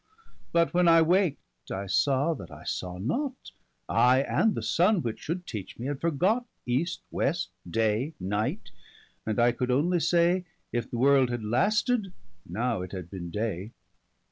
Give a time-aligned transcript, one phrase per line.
[0.51, 1.35] But when I wakt,
[1.69, 3.51] I saw, that I saw not;
[3.87, 8.71] I, and the Sunne, which should teach mee'had forgot East, West, Day, Night,
[9.27, 12.13] and I could onely say, If'the world had lasted,
[12.47, 13.73] now it had beene day.